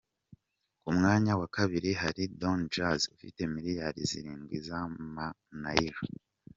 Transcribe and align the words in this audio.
Ku 0.81 0.89
mwanya 0.97 1.31
wa 1.39 1.47
kabiri 1.55 1.91
hari 2.01 2.23
Don 2.39 2.59
Jazzy 2.73 3.07
ufite 3.15 3.41
miliyari 3.53 3.99
zirindwi 4.09 4.55
z’ama-Naira. 4.67 5.99